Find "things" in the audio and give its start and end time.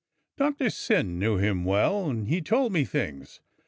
2.85-3.39